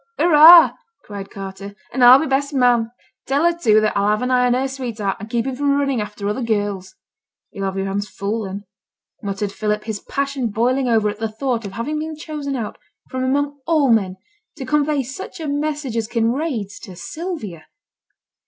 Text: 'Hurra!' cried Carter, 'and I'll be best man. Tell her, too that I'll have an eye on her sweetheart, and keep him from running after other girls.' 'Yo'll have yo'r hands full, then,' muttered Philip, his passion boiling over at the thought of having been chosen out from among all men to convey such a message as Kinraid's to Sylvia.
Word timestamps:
'Hurra!' 0.17 0.73
cried 1.03 1.29
Carter, 1.29 1.75
'and 1.93 2.03
I'll 2.03 2.17
be 2.19 2.25
best 2.25 2.55
man. 2.55 2.89
Tell 3.27 3.43
her, 3.45 3.55
too 3.55 3.79
that 3.81 3.95
I'll 3.95 4.09
have 4.09 4.23
an 4.23 4.31
eye 4.31 4.47
on 4.47 4.55
her 4.55 4.67
sweetheart, 4.67 5.17
and 5.19 5.29
keep 5.29 5.45
him 5.45 5.55
from 5.55 5.77
running 5.77 6.01
after 6.01 6.27
other 6.27 6.41
girls.' 6.41 6.95
'Yo'll 7.51 7.65
have 7.65 7.77
yo'r 7.77 7.85
hands 7.85 8.09
full, 8.09 8.45
then,' 8.45 8.63
muttered 9.21 9.51
Philip, 9.51 9.83
his 9.83 9.99
passion 9.99 10.47
boiling 10.49 10.89
over 10.89 11.07
at 11.07 11.19
the 11.19 11.29
thought 11.29 11.65
of 11.65 11.73
having 11.73 11.99
been 11.99 12.15
chosen 12.15 12.55
out 12.55 12.79
from 13.11 13.23
among 13.23 13.59
all 13.67 13.91
men 13.91 14.15
to 14.57 14.65
convey 14.65 15.03
such 15.03 15.39
a 15.39 15.47
message 15.47 15.95
as 15.95 16.07
Kinraid's 16.07 16.79
to 16.79 16.95
Sylvia. 16.95 17.67